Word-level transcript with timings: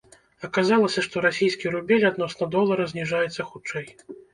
Аказалася, 0.47 1.03
што 1.09 1.23
расійскі 1.27 1.73
рубель 1.77 2.09
адносна 2.13 2.51
долара 2.59 2.93
зніжаецца 2.97 3.51
хутчэй. 3.55 3.91